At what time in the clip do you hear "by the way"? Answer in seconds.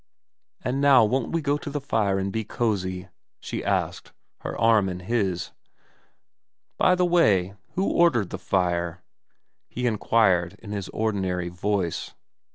6.79-7.53